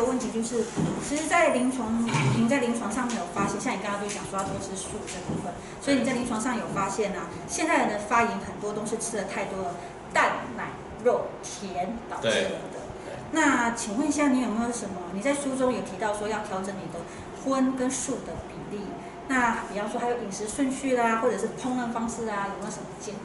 [0.00, 0.64] 个问题就是，
[1.06, 2.04] 其实，在临床，
[2.36, 9.74] 您在临床上面有发现，像你刚刚都讲说要多吃素这部分，所以你在临床上有发现啊，现在人的发炎很多都是吃了太多的
[10.12, 10.70] 蛋奶
[11.04, 12.50] 肉甜导致的。
[13.32, 14.96] 那请问一下，你有没有什么？
[15.12, 16.98] 你在书中有提到说要调整你的
[17.44, 18.82] 荤跟素的比例，
[19.28, 23.18] 那比方说还有饮食顺序啦，或者是烹饪方式啊，有没有什么建议？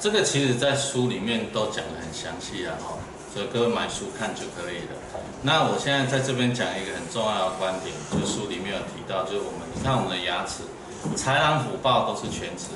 [0.00, 2.98] 这个其实，在书里面都讲得很详细啊，哈，
[3.34, 4.94] 所以各位买书看就可以了。
[5.42, 10.62] 那我现在在这边讲一个很重要的观点，就是书里面有提到，就是我们你看我们的牙齿，
[11.16, 12.70] 豺狼虎豹都是犬齿，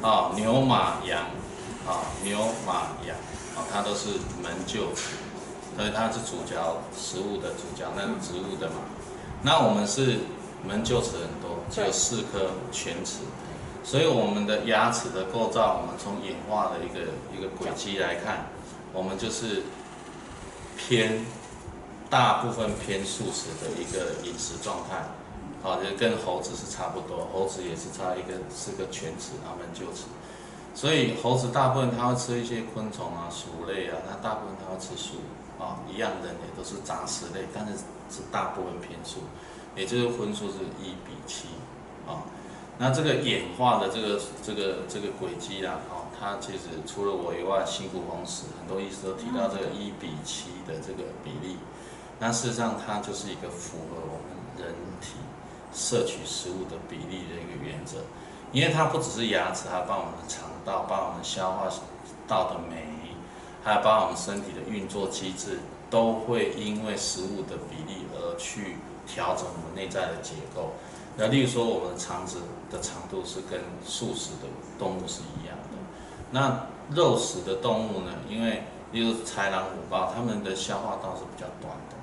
[0.00, 1.28] 啊，牛马羊，
[1.86, 3.14] 啊，牛马羊，
[3.54, 4.08] 啊，它都是
[4.40, 5.20] 门臼齿，
[5.76, 8.76] 所以它是主嚼食物的主嚼，那是植物的嘛。
[9.42, 10.20] 那我们是
[10.64, 13.18] 门臼齿很多，只有四颗犬齿。
[13.84, 18.46] 所以我们的牙齿的构造，我们从演化的一个一个轨迹来看，
[18.92, 19.62] 我们就是
[20.88, 21.24] 偏
[22.08, 24.96] 大部分偏素食的一个饮食状态，
[25.62, 30.04] 啊，就跟猴子是差不多，猴子也是差一个是个全齿，然后门臼齿。
[30.74, 35.16] 所以猴子大部分它会吃一些昆虫啊、鼠类啊，它大部分它会吃素，
[35.58, 37.74] 啊，一样的也都是杂食类，但是
[38.10, 39.20] 是大部分偏素，
[39.76, 41.48] 也就是荤素是一比七，
[42.06, 42.22] 啊。
[42.78, 51.56] 那这个演化的这个这个这个轨迹啦，哦，它其实除了我以外，新古红史很多医师都提到这个一比七的这个比例。
[52.18, 55.16] 那事实上，它就是一个符合我们人体
[55.72, 57.96] 摄取食物的比例的一个原则。
[58.52, 61.70] 因为它不只是牙齿，还帮我们肠道，帮我们消化
[62.28, 62.84] 道的酶，
[63.64, 70.72] 还有帮我们身体的运作机制，都会因为食物的比例而去调整我们内在的结构。
[71.16, 72.38] 那例如说，我们的肠子
[72.70, 75.78] 的长度是跟素食的动物是一样的。
[76.32, 78.12] 那肉食的动物呢？
[78.28, 81.96] 因为例如豺狼虎豹，它们的消化道是比较短的，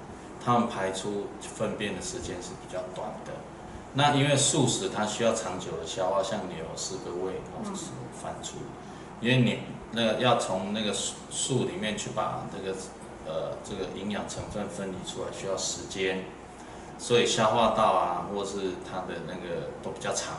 [0.44, 3.32] 它们排出粪便的时间是比较短的。
[3.94, 7.86] 那因为素食它需要长久的消化，像牛四个胃或者是
[8.22, 8.54] 反刍，
[9.22, 9.60] 因为你
[9.92, 12.78] 那个要从那个树树里面去把这个
[13.26, 16.26] 呃这个营养成分分离出来，需要时间。
[17.00, 20.36] 所以消化道啊，或是它的那个都比较长。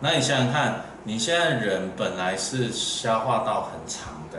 [0.00, 4.38] 那你想想看，你现在人本来是消化道很长的，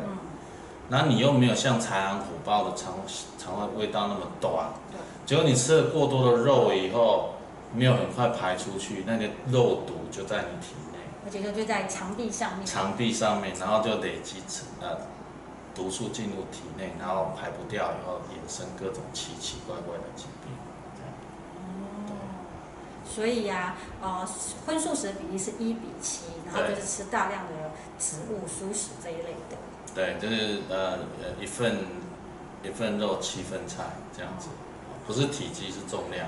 [0.88, 2.94] 那你又没有像豺狼虎豹的肠
[3.40, 4.70] 肠胃味道那么短，
[5.26, 7.34] 结果你吃了过多的肉以后，
[7.74, 14.96] 没有很快排出去，那个肉毒就在你体内，而且就在肠壁上面，肠壁上面，然后就累积成呃
[15.74, 20.52] 毒素进入体内，然后排不掉以后，衍生各种奇奇怪怪的疾病。
[23.18, 24.30] 所以呀、啊，呃，
[24.64, 29.58] 荤素食的比例是一比七，然后就是吃大量的植物蔬食这一类的。
[29.96, 31.80] 对，就是呃呃一份
[32.64, 33.86] 一份肉七份菜
[34.16, 34.50] 这样子，
[35.08, 36.28] 不是体积是重量。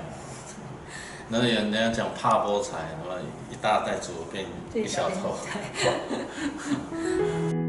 [1.28, 3.20] 那人人家讲怕菠菜，那么
[3.52, 5.36] 一大袋煮变一小头。